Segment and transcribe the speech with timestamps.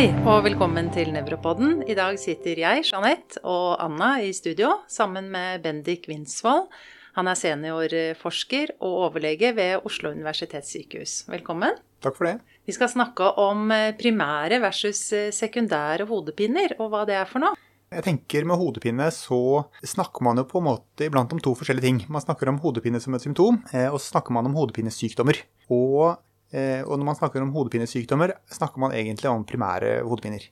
[0.00, 1.82] Hei og velkommen til Nevropodden.
[1.84, 6.70] I dag sitter jeg, Jeanette, og Anna i studio sammen med Bendik Winsvold.
[7.18, 11.26] Han er seniorforsker og overlege ved Oslo universitetssykehus.
[11.28, 11.76] Velkommen.
[12.00, 12.32] Takk for det.
[12.64, 13.68] Vi skal snakke om
[14.00, 15.02] primære versus
[15.36, 17.60] sekundære hodepiner, og hva det er for noe.
[17.92, 21.90] Jeg tenker Med hodepine så snakker man jo på en måte iblant om to forskjellige
[21.90, 22.00] ting.
[22.08, 25.44] Man snakker om hodepine som et symptom, og så snakker man om hodepinesykdommer.
[25.68, 26.16] Og,
[26.50, 30.48] og når man snakker om hodepinesykdommer, snakker man egentlig om primære hodepiner.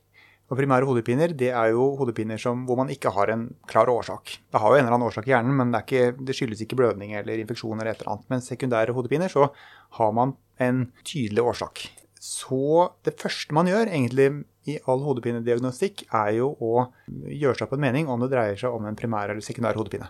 [0.48, 4.38] Og primære hodepiner det er jo hodepiner som, hvor man ikke har en klar årsak.
[4.48, 6.78] Det har jo en eller annen årsak i hjernen, men det, ikke, det skyldes ikke
[6.80, 7.76] blødning eller infeksjon.
[7.76, 8.28] eller et eller annet.
[8.32, 9.50] Men sekundære hodepiner så
[9.98, 11.84] har man en tydelig årsak.
[12.18, 14.30] Så det første man gjør egentlig
[14.68, 18.72] i all hodepinediagnostikk, er jo å gjøre seg opp en mening om det dreier seg
[18.72, 20.08] om en primær eller sekundær hodepine.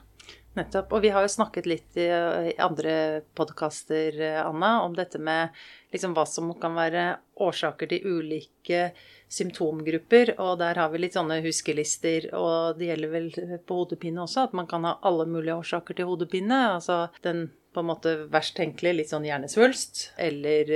[0.59, 0.93] Nettopp.
[0.97, 2.09] Og vi har jo snakket litt i,
[2.59, 2.95] andre
[3.39, 5.55] podkaster, Anna, om dette med
[5.95, 7.05] liksom hva som kan være
[7.41, 8.91] årsaker til ulike
[9.33, 10.35] symptomgrupper.
[10.43, 13.31] Og der har vi litt sånne huskelister, og det gjelder vel
[13.69, 16.61] på hodepine også, at man kan ha alle mulige årsaker til hodepine.
[16.75, 20.75] Altså den på en måte verst tenkelige, litt sånn hjernesvulst, eller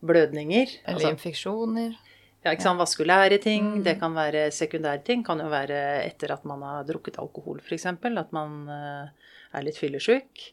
[0.00, 0.78] blødninger.
[0.84, 1.96] Eller altså, infeksjoner.
[2.44, 2.80] Ja, ikke sant?
[2.80, 3.64] Vaskulære ting.
[3.78, 3.84] Mm.
[3.86, 5.24] Det kan være sekundære ting.
[5.26, 7.86] Kan jo være etter at man har drukket alkohol, f.eks.
[7.90, 10.44] At man er litt fyllesyk.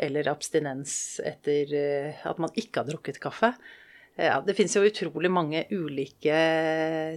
[0.00, 1.76] Eller abstinens etter
[2.24, 3.52] at man ikke har drukket kaffe.
[4.14, 6.34] Ja, Det finnes jo utrolig mange ulike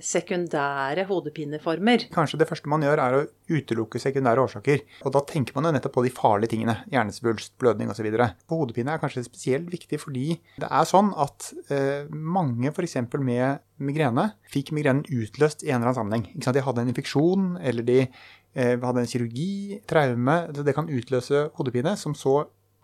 [0.02, 2.08] sekundære hodepineformer.
[2.14, 4.82] Kanskje det første man gjør, er å utelukke sekundære årsaker.
[5.06, 6.80] Og da tenker man jo nettopp på de farlige tingene.
[6.90, 8.10] Hjernesvulst, blødning osv.
[8.50, 12.98] Hodepine er kanskje spesielt viktig fordi det er sånn at eh, mange f.eks.
[13.14, 16.28] med migrene fikk migrenen utløst i en eller annen sammenheng.
[16.34, 16.58] Ikke sant?
[16.58, 20.40] De hadde en infeksjon, eller de eh, hadde en kirurgi, traume.
[20.50, 22.40] Det kan utløse hodepine, som så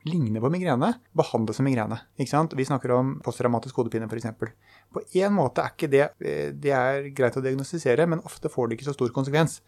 [0.08, 2.00] ligner på migrene, behandles som migrene.
[2.20, 2.56] Ikke sant?
[2.58, 4.28] Vi snakker om posttraumatisk hodepine f.eks.
[4.94, 6.04] På en måte er ikke det,
[6.60, 9.62] det er greit å diagnostisere, men ofte får det ikke så stor konsekvens.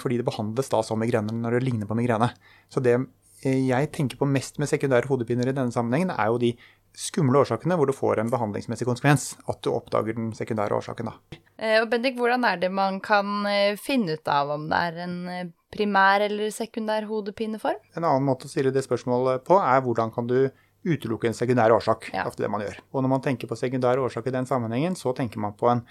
[0.00, 2.30] Fordi det behandles da som migrene når det ligner på migrene.
[2.72, 2.96] Så det
[3.44, 6.54] jeg tenker på mest med sekundære hodepiner i denne sammenhengen, er jo de
[6.96, 9.34] skumle årsakene hvor du får en behandlingsmessig konsekvens.
[9.50, 11.42] At du oppdager den sekundære årsaken, da.
[11.54, 13.46] Og Bendik, hvordan er det man kan
[13.78, 17.78] finne ut av om det er en primær eller sekundær hodepineform?
[17.94, 20.38] En annen måte å stille det spørsmålet på er hvordan kan du
[20.84, 22.10] utelukke en sekundær årsak.
[22.12, 22.26] Ja.
[22.28, 22.80] Ofte det man gjør.
[22.92, 25.82] Og når man tenker på sekundær årsak i den sammenhengen, så tenker man på en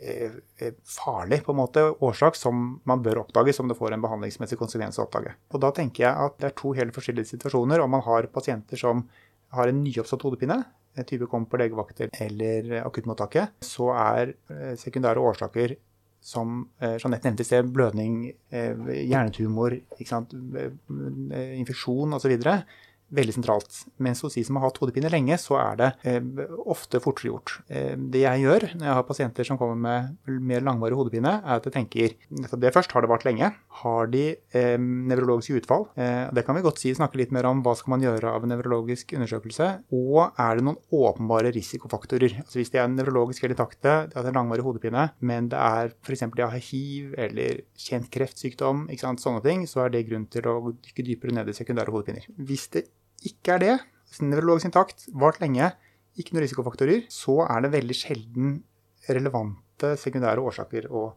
[0.00, 0.40] eh,
[0.88, 4.98] farlig på en måte, årsak som man bør oppdage, som det får en behandlingsmessig konsekvens
[4.98, 5.36] å oppdage.
[5.54, 7.82] Og Da tenker jeg at det er to helt forskjellige situasjoner.
[7.84, 9.06] Om man har pasienter som
[9.54, 10.62] har en nyoppstått hodepine,
[11.06, 14.34] type kommer på legevakter eller akuttmottaket, så er
[14.80, 15.76] sekundære årsaker
[16.20, 18.16] som Jeanette nevnte i sted, blødning,
[18.52, 19.78] hjernetumor,
[21.56, 22.34] infeksjon osv.
[23.10, 23.80] Veldig sentralt.
[23.98, 26.20] Mens hos de som har hatt hodepine lenge, så er det eh,
[26.70, 27.56] ofte fortere gjort.
[27.66, 31.56] Eh, det jeg gjør når jeg har pasienter som kommer med mer langvarig hodepine, er
[31.56, 33.50] at jeg tenker det først, har det vart lenge?
[33.80, 35.88] Har de eh, nevrologiske utfall?
[35.98, 38.46] Eh, det kan vi godt si, snakke litt mer om hva skal man gjøre av
[38.46, 39.68] en nevrologisk undersøkelse.
[39.96, 42.38] Og er det noen åpenbare risikofaktorer?
[42.44, 46.28] Altså Hvis de er nevrologisk helt intakte, det er langvarig hodepine, men det er f.eks.
[46.36, 50.46] de har hiv eller kjent kreftsykdom, ikke sant, sånne ting, så er det grunn til
[50.46, 52.30] å dykke dypere ned i sekundære hodepiner.
[52.38, 52.86] Hvis det
[53.26, 53.76] ikke er det,
[54.20, 55.72] nevrologisk intakt, vart lenge,
[56.18, 58.54] ikke noen risikofaktorer, så er det veldig sjelden
[59.08, 61.10] relevante sekundære årsaker å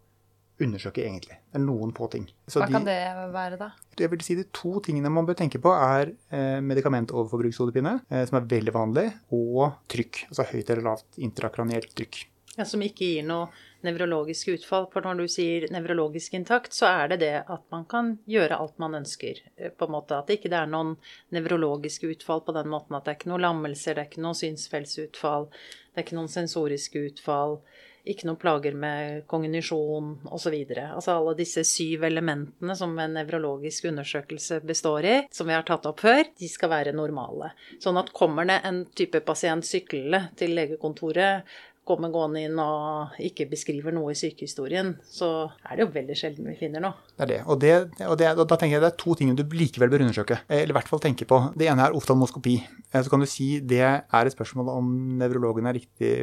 [0.63, 1.39] undersøke, egentlig.
[1.49, 2.27] Det er noen få ting.
[2.47, 2.97] Så Hva de, kan det
[3.33, 3.71] være, da?
[3.99, 8.37] Jeg vil si De to tingene man bør tenke på, er eh, medikamentoverforbrukshodepine, eh, som
[8.39, 10.25] er veldig vanlig, og trykk.
[10.29, 12.21] Altså høyt eller lavt intrakranielt trykk.
[12.53, 13.49] Ja, Som ikke gir noe
[13.85, 14.87] nevrologisk utfall.
[14.93, 18.81] For når du sier nevrologisk intakt, så er det det at man kan gjøre alt
[18.81, 19.43] man ønsker.
[19.77, 20.95] på en måte At det ikke er noen
[21.35, 24.39] nevrologiske utfall på den måten at det er ikke noen lammelser, det er ikke noen
[24.39, 25.49] synsfeltsutfall,
[25.93, 27.59] det er ikke noen sensoriske utfall,
[28.03, 30.55] ikke noen plager med kognisjon osv.
[30.75, 35.87] Altså alle disse syv elementene som en nevrologisk undersøkelse består i, som vi har tatt
[35.87, 37.53] opp før, de skal være normale.
[37.83, 41.47] Sånn at kommer det en type pasient syklende til legekontoret
[41.87, 45.29] kommer gående inn og ikke beskriver noe i sykehistorien, så
[45.67, 47.09] er det jo veldig sjelden vi finner noe.
[47.17, 47.41] Det er det.
[47.43, 47.73] Og, det,
[48.07, 50.71] og, det, og da tenker jeg det er to ting du likevel bør undersøke, eller
[50.71, 51.39] i hvert fall tenke på.
[51.59, 52.55] Det ene er oftalmoskopi.
[52.93, 56.13] Så kan du si det er et spørsmål om nevrologen er riktig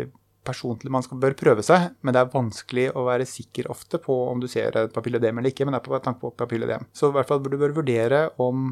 [0.47, 4.01] person til man skal, bør prøve seg, men det er vanskelig å være sikker ofte
[4.01, 6.87] på om du ser et papilledem eller ikke, men det er på tanke på papilledem.
[6.97, 8.71] Så i hvert fall bør du bør vurdere om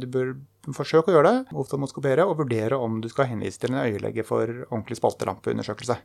[0.00, 0.32] du bør
[0.76, 4.48] forsøke å gjøre det, oftalmoskopere, og vurdere om du skal henvise til en øyelege for
[4.70, 5.98] ordentlig spaltelampeundersøkelse.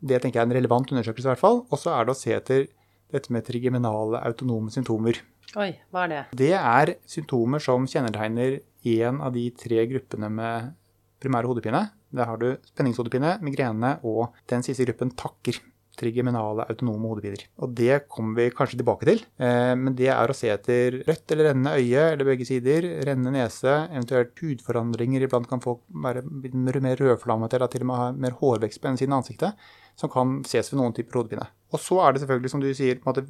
[0.00, 1.62] Det tenker jeg er en relevant undersøkelse, i hvert fall.
[1.70, 2.66] Og så er det å se etter
[3.14, 5.20] dette med trigeminale autonome symptomer.
[5.56, 6.22] Oi, hva er det?
[6.42, 10.74] Det er symptomer som kjennetegner én av de tre gruppene med
[11.22, 11.86] primær hodepine.
[12.16, 15.62] Der har du spenningshodepine, migrene og den siste gruppen takker.
[15.96, 17.46] trigeminale autonome hodepiner.
[17.64, 21.32] Og det kommer vi kanskje tilbake til, eh, men det er å se etter rødt
[21.32, 25.24] eller rennende øye eller begge sider, rennende nese, eventuelt hudforandringer.
[25.24, 29.00] Iblant kan folk være mer rødflammete eller til og med ha mer hårvekst på ene
[29.00, 29.56] siden av ansiktet
[29.96, 31.46] som kan ses ved noen typer hodepine.
[31.74, 33.24] Og så er det selvfølgelig, som du sier, på en måte,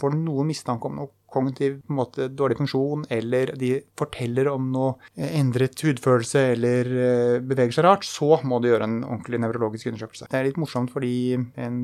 [0.00, 4.70] får noen mistanke om noe kognitiv på en måte, dårlig funksjon, eller de forteller om
[4.72, 9.42] noe eh, endret hudfølelse eller eh, beveger seg rart, så må du gjøre en ordentlig
[9.42, 10.30] nevrologisk undersøkelse.
[10.30, 11.80] Det er litt morsomt fordi en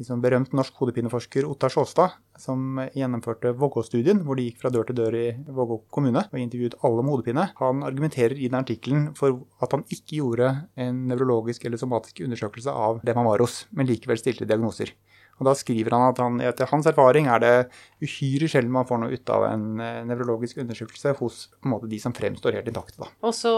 [0.00, 4.98] liksom berømt norsk hodepineforsker Ottar Sjåstad, som gjennomførte Vågå-studien, hvor de gikk fra dør til
[4.98, 7.46] dør i Vågå kommune og intervjuet alle med hodepine.
[7.60, 10.50] Han argumenterer i den artikkelen for at han ikke gjorde
[10.80, 14.94] en nevrologisk eller somatisk undersøkelse av dem han var hos, men likevel stilte diagnoser.
[15.38, 17.54] Og Da skriver han at han, etter hans erfaring er det
[18.04, 22.14] uhyre sjelden man får noe ut av en eh, nevrologisk undersøkelse hos måte, de som
[22.14, 23.08] fremstår helt intakte.
[23.24, 23.54] Og så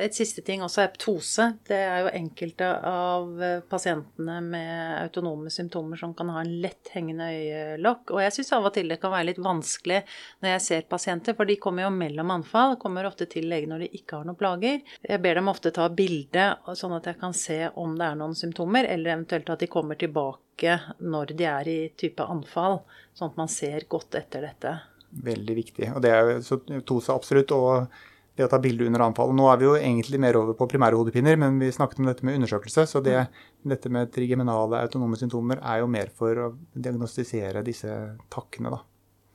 [0.00, 1.50] et siste ting også eptose.
[1.68, 6.92] Det er jo enkelte av eh, pasientene med autonome symptomer som kan ha en lett
[6.94, 8.14] hengende øyelokk.
[8.14, 10.02] Og jeg syns av og til det kan være litt vanskelig
[10.42, 12.76] når jeg ser pasienter, for de kommer jo mellom anfall.
[12.82, 14.80] Kommer ofte til lege når de ikke har noen plager.
[15.06, 18.36] Jeg ber dem ofte ta bilde, sånn at jeg kan se om det er noen
[18.36, 22.80] symptomer, eller eventuelt at de kommer tilbake bruke når de er i type anfall,
[23.14, 24.78] sånn at man ser godt etter dette.
[25.10, 25.92] Veldig viktig.
[25.94, 27.52] Og det er jo TOSA absolutt.
[27.52, 27.88] og
[28.36, 29.34] det å ta bilde under anfall.
[29.34, 32.24] Nå er vi jo egentlig mer over på primære hodepiner, men vi snakket om dette
[32.24, 32.86] med undersøkelse.
[32.86, 33.26] Så det,
[33.66, 37.90] dette med trigeminale autonome symptomer er jo mer for å diagnostisere disse
[38.32, 38.80] takkene, da.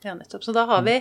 [0.04, 0.44] Ja, nettopp.
[0.44, 1.00] Så da har vi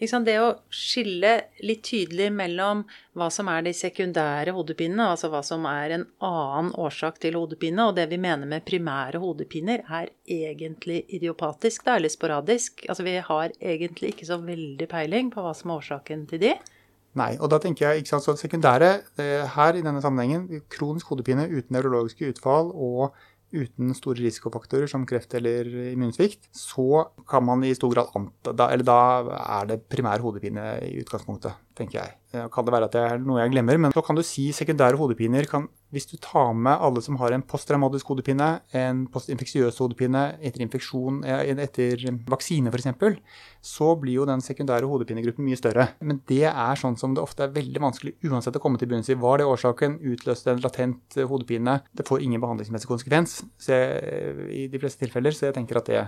[0.00, 1.30] liksom, det å skille
[1.62, 2.82] litt tydelig mellom
[3.18, 7.86] hva som er de sekundære hodepinene, altså hva som er en annen årsak til hodepine,
[7.86, 12.84] og det vi mener med primære hodepiner, er egentlig idiopatisk, da, eller sporadisk.
[12.88, 16.54] Altså vi har egentlig ikke så veldig peiling på hva som er årsaken til de.
[17.20, 18.88] Nei, og da tenker jeg, ikke sant, så sekundære
[19.20, 23.12] eh, her i denne sammenhengen, kronisk hodepine uten nevrologiske utfall og
[23.52, 28.86] uten store risikofaktorer som kreft eller immunsvikt, så kan man i stor grad anta Eller
[28.86, 28.98] da
[29.60, 32.48] er det primær hodepine i utgangspunktet, tenker jeg.
[32.52, 35.00] Kan det være at det er noe jeg glemmer, men så kan du si sekundære
[35.00, 40.22] hodepiner kan hvis du tar med alle som har en posttraumatisk hodepine, en postinfeksiøs hodepine
[40.40, 42.00] etter infeksjon, etter
[42.32, 43.18] vaksine f.eks.,
[43.62, 45.90] så blir jo den sekundære hodepinegruppen mye større.
[46.00, 49.12] Men det er sånn som det ofte er veldig vanskelig uansett å komme til bunns
[49.12, 49.18] i.
[49.20, 50.00] Var det årsaken?
[50.14, 51.76] Utløste en latent hodepine?
[51.92, 55.36] Det får ingen behandlingsmessig konsekvens jeg, i de fleste tilfeller.
[55.36, 56.02] Så jeg tenker at det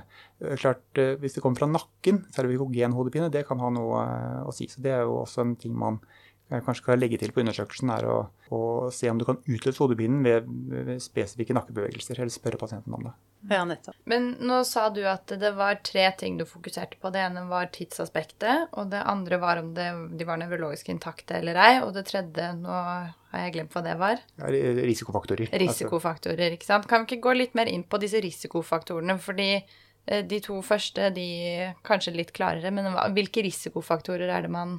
[0.65, 0.83] klart,
[1.21, 4.05] Hvis det kommer fra nakken, cervikogenhodepine, det kan ha noe
[4.49, 4.67] å si.
[4.73, 6.01] Så det er jo også en ting man
[6.51, 8.17] kanskje skal legge til på undersøkelsen, er å,
[8.53, 8.61] å
[8.93, 13.13] se om du kan utløse hodepinen ved, ved, spesifikke nakkebevegelser, eller spørre pasienten om det.
[13.51, 13.97] Ja, nettopp.
[14.09, 17.11] Men nå sa du at det var tre ting du fokuserte på.
[17.13, 21.61] Det ene var tidsaspektet, og det andre var om det, de var nevrologisk intakte eller
[21.61, 24.21] ei, og det tredje nå har jeg glemt hva det var.
[24.41, 24.51] Ja,
[24.85, 25.53] risikofaktorer.
[25.65, 26.89] Risikofaktorer, ikke sant.
[26.91, 31.09] Kan vi ikke gå litt mer inn på disse risikofaktorene, fordi eh, de to første,
[31.17, 34.79] de kanskje litt klarere, men hvilke risikofaktorer er det man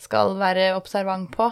[0.00, 1.50] skal være observant på.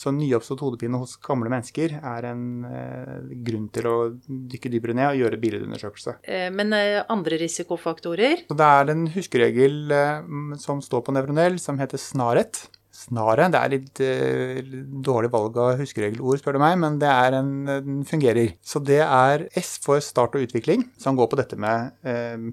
[0.00, 3.94] Så nyoppstått hodepine hos gamle mennesker er en eh, grunn til å
[4.24, 6.14] dykke dypere ned og gjøre billedundersøkelse.
[6.24, 8.46] Eh, men eh, andre risikofaktorer?
[8.48, 10.30] Så det er en huskeregel eh,
[10.62, 12.62] som står på nevronell, som heter snaret.
[13.00, 14.72] Snaret, Det er litt eh,
[15.04, 18.54] dårlig valg av huskeregelord, spør du meg, men det er en, den fungerer.
[18.64, 22.48] Så det er S for start og utvikling, som går på dette med eh,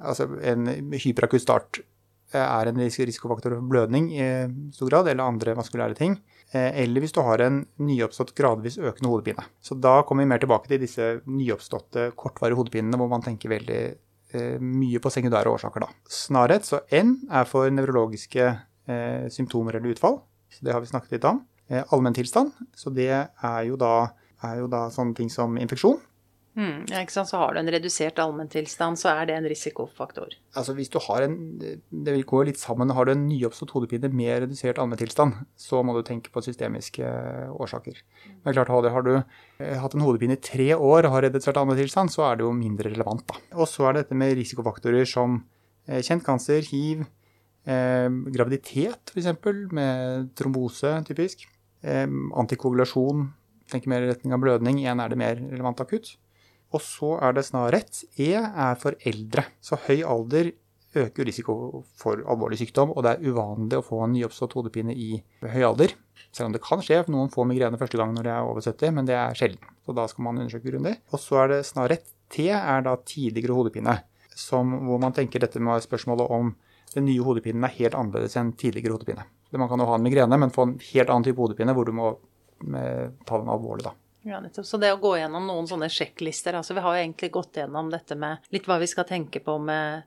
[0.00, 1.82] altså en hyperakutt start
[2.40, 4.26] er en risikofaktor for blødning i
[4.74, 6.16] stor grad, eller andre vaskulære ting.
[6.52, 9.46] Eh, eller hvis du har en nyoppstått gradvis økende hodepine.
[9.60, 13.80] Så da kommer vi mer tilbake til disse nyoppståtte kortvarige hodepinene, hvor man tenker veldig
[13.86, 15.90] eh, mye på sekundære årsaker, da.
[16.10, 20.20] Snarhet, så N er for nevrologiske eh, symptomer eller utfall.
[20.52, 21.42] Så det har vi snakket litt om.
[21.68, 24.12] Eh, Allmenntilstand, så det er jo, da,
[24.46, 25.98] er jo da sånne ting som infeksjon.
[26.56, 27.28] Mm, ja, ikke sant?
[27.28, 30.32] Så har du en redusert allmenntilstand, så er det en risikofaktor.
[30.56, 32.94] Altså hvis du har en, Det vil gå litt sammen.
[32.96, 37.52] Har du en nyoppstått hodepine med redusert allmenntilstand, så må du tenke på systemiske eh,
[37.52, 38.00] årsaker.
[38.44, 42.10] Men klart, Har du eh, hatt en hodepine i tre år og har redusert allmenntilstand,
[42.10, 43.26] så er det jo mindre relevant.
[43.28, 43.36] da.
[43.60, 45.42] Og så er det dette med risikofaktorer som
[45.86, 47.04] eh, kjent cancer, hiv,
[47.68, 49.28] eh, graviditet f.eks.,
[49.76, 51.44] med trombose typisk,
[51.84, 53.28] eh, antikoagulasjon,
[53.68, 54.80] tenker mer i retning av blødning.
[54.80, 56.16] Igjen er det mer relevant akutt.
[56.76, 58.04] Og så er det snarrett.
[58.20, 59.46] E er for eldre.
[59.64, 60.52] Så høy alder
[60.96, 65.18] øker risiko for alvorlig sykdom, og det er uvanlig å få en nyoppstått hodepine i
[65.44, 65.94] høy alder.
[66.32, 68.64] Selv om det kan skje, for noen får migrene første gang når de er over
[68.64, 69.72] 70, men det er sjelden.
[69.84, 70.96] Så da skal man undersøke grundig.
[71.12, 72.08] Og så er det snarrett.
[72.32, 74.00] T er da tidligere hodepine,
[74.36, 76.54] som, hvor man tenker dette med spørsmålet om
[76.94, 79.26] den nye hodepinen er helt annerledes enn tidligere hodepine.
[79.56, 81.94] Man kan jo ha en migrene, men få en helt annen type hodepine hvor du
[81.96, 82.16] må
[82.58, 83.92] ta den alvorlig, da.
[84.26, 84.66] Ja, nettopp.
[84.66, 87.92] Så det å gå gjennom noen sånne sjekklister altså Vi har jo egentlig gått gjennom
[87.92, 90.02] dette med litt hva vi skal tenke på med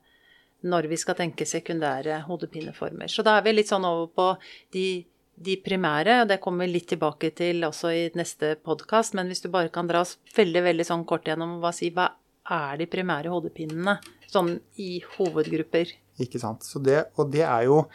[0.67, 3.07] når vi skal tenke sekundære hodepineformer.
[3.07, 4.25] Så da er vi litt sånn over på
[4.75, 5.05] de,
[5.39, 9.15] de primære, og det kommer vi litt tilbake til også i neste podkast.
[9.15, 12.09] Men hvis du bare kan dra oss veldig veldig sånn kort gjennom og si hva
[12.43, 14.01] er de primære hodepinene?
[14.27, 15.95] Sånn i hovedgrupper.
[16.19, 16.67] Ikke sant.
[16.83, 17.85] Det, og det er jo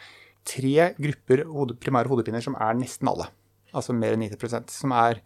[0.45, 3.29] tre grupper hode, primære hodepiner som er nesten alle.
[3.75, 5.19] Altså mer enn 90% Som er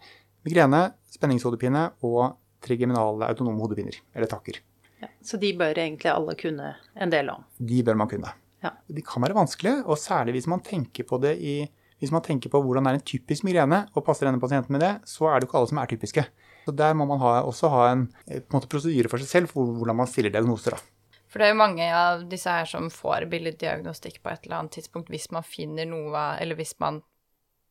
[0.47, 4.59] migrene, spenningshodepine og trigeminale autonome hodepiner, eller takker.
[4.99, 7.45] Ja, så de bør egentlig alle kunne en del om?
[7.57, 8.31] De bør man kunne.
[8.63, 8.73] Ja.
[8.87, 11.59] De kan være vanskelige, og særlig hvis man tenker på det i
[11.99, 14.93] hvis man tenker på hvordan er en typisk migrene, og passer denne pasienten med det,
[15.09, 16.23] så er det jo ikke alle som er typiske.
[16.63, 19.73] Så Der må man ha, også ha en, en måte, prosedyre for seg selv for
[19.75, 20.77] hvordan man stiller diagnoser.
[20.77, 20.79] Da.
[21.29, 24.77] For det er jo mange av disse her som får billeddiagnostikk på et eller annet
[24.79, 27.03] tidspunkt hvis man finner noe Eller hvis man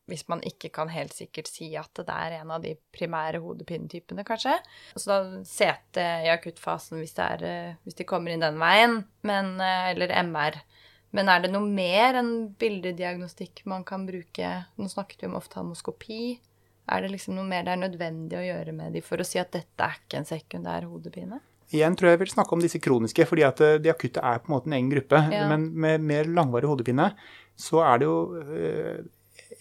[0.09, 4.25] hvis man ikke kan helt sikkert si at det er en av de primære hodepinetypene,
[4.27, 4.57] kanskje.
[4.97, 9.55] Så da CT i akuttfasen hvis, er, eh, hvis, de kommer inn den veien, men,
[9.61, 10.61] eh, eller MR.
[11.17, 14.51] Men er det noe mer enn bildediagnostikk man kan bruke?
[14.77, 16.23] Nå snakket vi om oftalmoskopi.
[16.89, 19.41] Er det liksom noe mer det er nødvendig å gjøre med de for å si
[19.41, 21.41] at dette er ikke en sekundær hodepine?
[21.69, 24.41] Igjen tror jeg jeg vil snakke om disse kroniske, fordi at eh, de akutte er
[24.41, 25.21] på en måte en egen gruppe.
[25.33, 25.45] Ja.
[25.51, 27.11] Men med mer langvarig hodepine
[27.59, 28.19] så er det jo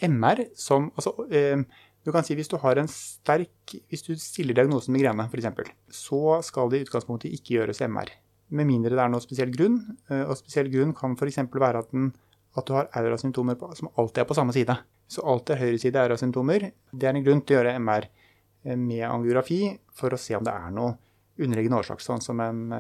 [0.02, 1.64] MR som altså, eh,
[2.06, 6.40] Du kan si hvis du har en sterk Hvis du stiller diagnosen migrene, f.eks., så
[6.46, 8.12] skal det i utgangspunktet ikke gjøres MR.
[8.50, 9.82] Med mindre det er noe spesiell grunn.
[10.10, 11.42] Eh, og spesiell grunn kan f.eks.
[11.52, 12.14] være at, den,
[12.56, 14.78] at, du har aurasymptomer som alltid er på samme side.
[15.12, 16.70] Så alltid høyreside aurasymptomer.
[16.92, 19.62] Det er en grunn til å gjøre MR eh, med angiografi
[19.96, 20.96] for å se om det er noe
[21.38, 22.72] underliggende årsak, sånn som en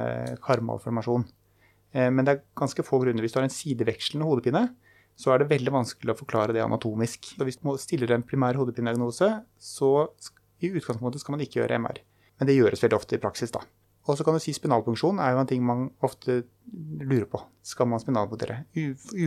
[0.41, 1.27] karmalformasjon.
[1.93, 3.21] Men det er ganske få grunner.
[3.21, 4.63] Hvis du har en sidevekslende hodepine,
[5.17, 7.31] så er det veldig vanskelig å forklare det anatomisk.
[7.33, 9.91] Så hvis man stiller en primær hodepinediagnose, så
[10.61, 12.03] i utgangspunktet skal man ikke gjøre MR.
[12.37, 13.63] Men det gjøres veldig ofte i praksis, da.
[14.07, 16.39] Og så kan du si spinalpunksjon er jo en ting man ofte
[17.01, 17.41] lurer på.
[17.65, 18.61] Skal man spinalpunktere?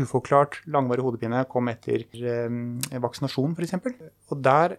[0.00, 2.54] Uforklart langvarig hodepine kom etter eh,
[3.02, 3.76] vaksinasjon, f.eks.
[4.30, 4.78] Og der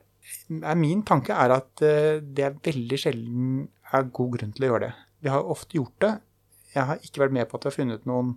[0.61, 4.71] er min tanke er at eh, det er veldig sjelden er god grunn til å
[4.71, 4.93] gjøre det.
[5.21, 6.15] Vi har ofte gjort det.
[6.73, 8.35] Jeg har ikke vært med på at vi har funnet noen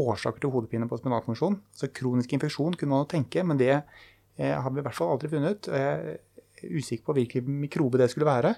[0.00, 1.58] årsaker til hodepine på spinalfunksjon.
[1.74, 5.14] Altså kronisk infeksjon kunne man jo tenke, men det eh, har vi i hvert fall
[5.14, 5.68] aldri funnet.
[5.70, 6.16] og Jeg
[6.64, 8.54] er usikker på hvilken mikrobe det skulle være.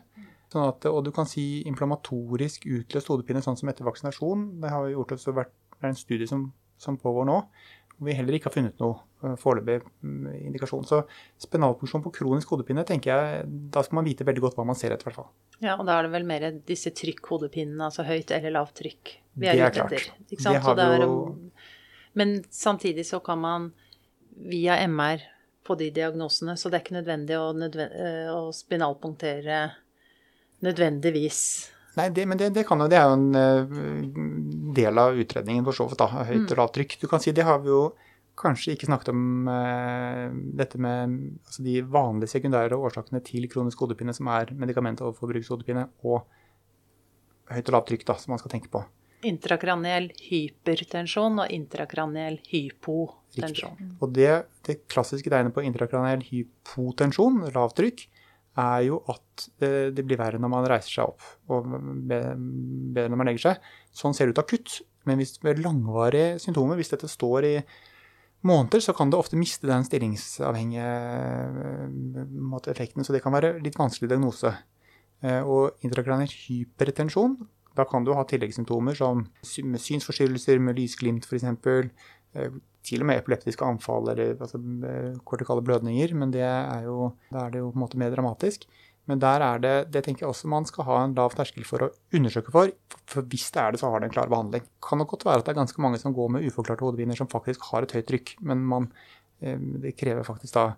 [0.53, 4.47] Sånn at, og du kan si inflammatorisk utløst hodepine sånn som etter vaksinasjon.
[4.63, 6.47] Det har vi gjort også vært, det er en studie som,
[6.81, 7.41] som pågår nå.
[8.05, 10.85] Vi heller ikke har funnet noe uh, foreløpig mm, indikasjon.
[10.89, 11.03] Så
[11.41, 14.93] spinalfunksjon på kronisk hodepine, tenker jeg, da skal man vite veldig godt hva man ser
[14.95, 15.31] etter, hvert fall.
[15.65, 19.49] Ja, og da er det vel mer disse trykkhodepinene, altså høyt eller lavt trykk vi
[19.49, 20.11] er, det er ute etter.
[20.29, 20.61] Ikke sant?
[20.61, 21.17] Det har vi jo...
[22.17, 23.71] Men samtidig så kan man
[24.49, 25.25] via MR
[25.67, 29.59] få de diagnosene, så det er ikke nødvendig å, nødvendig, eh, å spinalpunktere
[30.65, 31.41] nødvendigvis.
[31.97, 33.77] Nei, det, men det, det, kan jo, det er jo en uh,
[34.77, 36.25] del av utredningen for så vidt, da.
[36.29, 36.59] Høyt og mm.
[36.61, 36.99] lavt trykk.
[37.03, 37.83] Du kan si det har vi jo
[38.37, 40.27] kanskje ikke snakket om eh,
[40.61, 41.15] dette med
[41.47, 46.27] altså de vanlige sekundære årsakene til kronisk hodepine, som er medikament- overfor brukshodepine og
[47.53, 48.85] høyt og lavt trykk, da, som man skal tenke på.
[49.27, 53.79] Intrakraniell hypertensjon og intrakraniell hypotensjon.
[53.81, 53.97] Riktig.
[54.05, 54.31] Og det,
[54.69, 58.07] det klassiske tegnet på intrakraniell hypotensjon, lavt trykk,
[58.57, 61.67] er jo at det, det, blir verre når man reiser seg opp og
[62.97, 63.69] når man legger seg.
[63.95, 64.81] Sånn ser det ut akutt.
[65.07, 67.57] Men hvis med langvarige symptomer, hvis dette står i
[68.47, 70.91] måneder, så kan det ofte miste den stillingsavhengige
[72.31, 73.05] måte, effekten.
[73.07, 74.55] Så det kan være litt vanskelig diagnose.
[75.25, 77.39] Eh, og intrakraniell hypertensjon
[77.77, 79.27] da kan du ha tilleggssymptomer som
[79.69, 81.45] med synsforstyrrelser, med lysglimt f.eks.
[82.37, 87.11] Eh, til og med epileptiske anfall eller altså, eh, kortikale blødninger, men det er jo,
[87.33, 88.69] da er det jo på en måte mer dramatisk.
[89.07, 91.87] Men der er det, det tenker jeg også man skal ha en lav terskel for
[91.87, 92.73] å undersøke for.
[93.07, 94.65] For hvis det er det, så har det en klar behandling.
[94.67, 97.19] Det kan nok godt være at det er ganske mange som går med uforklarte hodepiner
[97.19, 98.91] som faktisk har et høyt trykk, men man,
[99.41, 100.73] eh, det krever faktisk da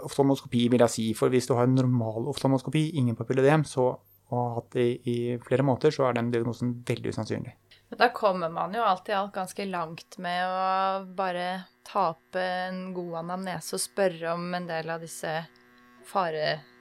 [0.00, 1.06] oftalmoskopi, vil jeg si.
[1.18, 3.92] For hvis du har en normal oftalmoskopi, ingen papilledem, så
[4.32, 7.54] og har hatt det i, flere måneder, så er den diagnosen veldig usannsynlig.
[7.90, 12.86] Men da kommer man jo alt i alt ganske langt med å bare tape en
[12.96, 15.36] god anamnese og spørre om en del av disse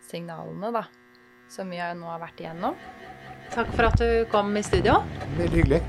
[0.04, 0.86] faresignalene, da.
[1.50, 2.76] Som vi nå har vært igjennom.
[3.54, 5.04] Takk for at du kom i studio.
[5.38, 5.82] Veldig hyggelig.